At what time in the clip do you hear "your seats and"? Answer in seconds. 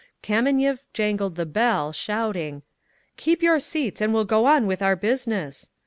3.43-4.11